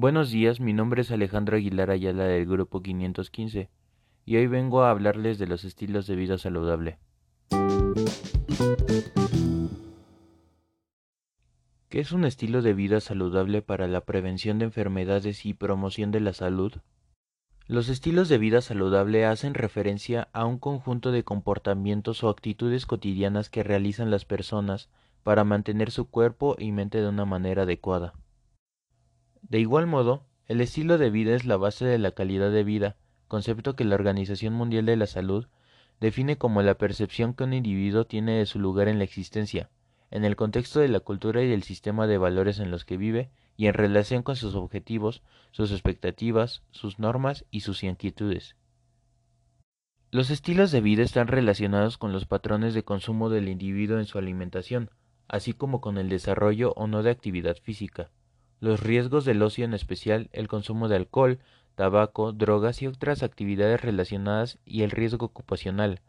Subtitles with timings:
[0.00, 3.68] Buenos días, mi nombre es Alejandro Aguilar Ayala del Grupo 515
[4.26, 7.00] y hoy vengo a hablarles de los estilos de vida saludable.
[11.88, 16.20] ¿Qué es un estilo de vida saludable para la prevención de enfermedades y promoción de
[16.20, 16.74] la salud?
[17.66, 23.50] Los estilos de vida saludable hacen referencia a un conjunto de comportamientos o actitudes cotidianas
[23.50, 24.90] que realizan las personas
[25.24, 28.14] para mantener su cuerpo y mente de una manera adecuada.
[29.42, 32.96] De igual modo, el estilo de vida es la base de la calidad de vida,
[33.28, 35.46] concepto que la Organización Mundial de la Salud
[36.00, 39.70] define como la percepción que un individuo tiene de su lugar en la existencia,
[40.10, 43.30] en el contexto de la cultura y del sistema de valores en los que vive
[43.56, 48.56] y en relación con sus objetivos, sus expectativas, sus normas y sus inquietudes.
[50.10, 54.16] Los estilos de vida están relacionados con los patrones de consumo del individuo en su
[54.16, 54.90] alimentación,
[55.26, 58.10] así como con el desarrollo o no de actividad física.
[58.60, 61.38] Los riesgos del ocio, en especial el consumo de alcohol,
[61.76, 66.00] tabaco, drogas y otras actividades relacionadas y el riesgo ocupacional,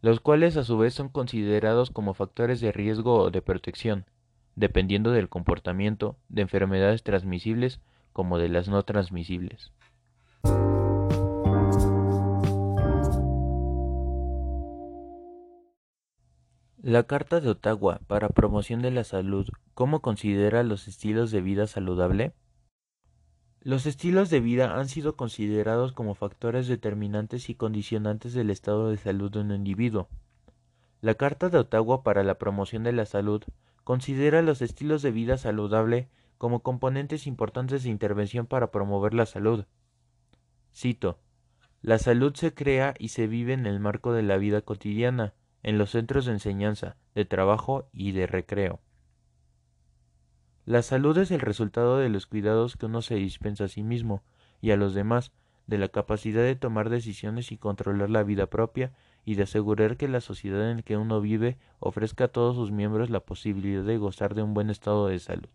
[0.00, 4.06] los cuales a su vez son considerados como factores de riesgo o de protección,
[4.56, 7.80] dependiendo del comportamiento de enfermedades transmisibles
[8.12, 9.72] como de las no transmisibles.
[16.84, 21.68] La Carta de Ottawa para Promoción de la Salud, ¿cómo considera los estilos de vida
[21.68, 22.32] saludable?
[23.60, 28.96] Los estilos de vida han sido considerados como factores determinantes y condicionantes del estado de
[28.96, 30.08] salud de un individuo.
[31.00, 33.44] La Carta de Ottawa para la Promoción de la Salud
[33.84, 39.66] considera los estilos de vida saludable como componentes importantes de intervención para promover la salud.
[40.74, 41.20] Cito,
[41.80, 45.78] La salud se crea y se vive en el marco de la vida cotidiana, en
[45.78, 48.80] los centros de enseñanza, de trabajo y de recreo.
[50.64, 54.22] La salud es el resultado de los cuidados que uno se dispensa a sí mismo
[54.60, 55.32] y a los demás,
[55.66, 58.92] de la capacidad de tomar decisiones y controlar la vida propia
[59.24, 63.10] y de asegurar que la sociedad en que uno vive ofrezca a todos sus miembros
[63.10, 65.48] la posibilidad de gozar de un buen estado de salud.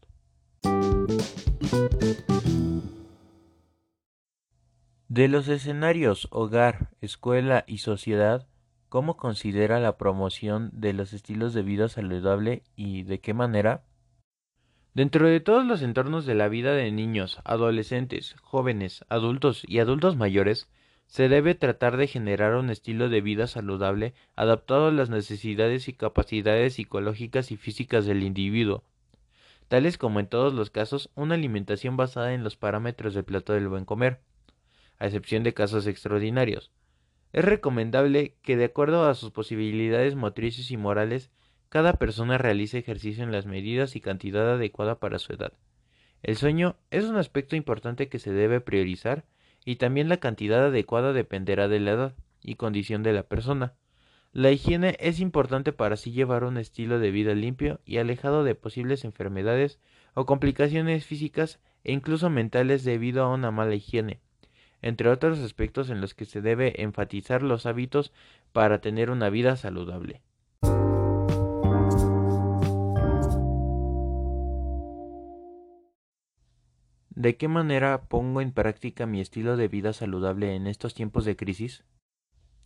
[5.07, 8.47] De los escenarios hogar, escuela y sociedad,
[8.89, 13.83] ¿Cómo considera la promoción de los estilos de vida saludable y de qué manera?
[14.93, 20.15] Dentro de todos los entornos de la vida de niños, adolescentes, jóvenes, adultos y adultos
[20.15, 20.69] mayores,
[21.07, 25.93] se debe tratar de generar un estilo de vida saludable adaptado a las necesidades y
[25.93, 28.83] capacidades psicológicas y físicas del individuo,
[29.67, 33.67] tales como en todos los casos una alimentación basada en los parámetros del plato del
[33.67, 34.21] buen comer,
[34.97, 36.71] a excepción de casos extraordinarios,
[37.37, 41.29] es recomendable que, de acuerdo a sus posibilidades motrices y morales,
[41.69, 45.53] cada persona realice ejercicio en las medidas y cantidad adecuada para su edad.
[46.23, 49.23] El sueño es un aspecto importante que se debe priorizar
[49.63, 53.75] y también la cantidad adecuada dependerá de la edad y condición de la persona.
[54.33, 58.55] La higiene es importante para así llevar un estilo de vida limpio y alejado de
[58.55, 59.79] posibles enfermedades
[60.15, 64.21] o complicaciones físicas e incluso mentales debido a una mala higiene
[64.81, 68.13] entre otros aspectos en los que se debe enfatizar los hábitos
[68.51, 70.21] para tener una vida saludable.
[77.09, 81.35] ¿De qué manera pongo en práctica mi estilo de vida saludable en estos tiempos de
[81.35, 81.83] crisis?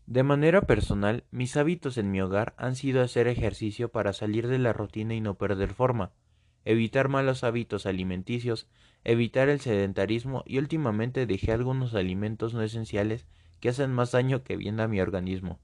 [0.07, 4.59] De manera personal, mis hábitos en mi hogar han sido hacer ejercicio para salir de
[4.59, 6.11] la rutina y no perder forma,
[6.65, 8.67] evitar malos hábitos alimenticios,
[9.03, 13.27] evitar el sedentarismo y últimamente dejé algunos alimentos no esenciales
[13.59, 15.59] que hacen más daño que bien a mi organismo.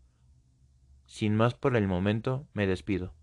[1.05, 3.13] Sin más por el momento, me despido.